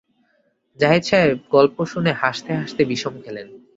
জাহিদ 0.79 1.03
সাহেব 1.03 1.37
গল্প 1.51 1.77
শুনে 1.85 2.11
হাসতে 2.13 2.51
হাসতে 2.53 2.81
বিষম 2.85 3.13
খেলেন। 3.23 3.47